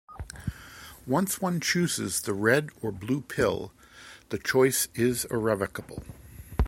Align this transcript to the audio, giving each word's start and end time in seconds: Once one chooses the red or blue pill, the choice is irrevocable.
Once 1.05 1.39
one 1.39 1.59
chooses 1.59 2.21
the 2.23 2.33
red 2.33 2.71
or 2.81 2.91
blue 2.91 3.21
pill, 3.21 3.71
the 4.29 4.39
choice 4.39 4.87
is 4.95 5.25
irrevocable. 5.25 6.01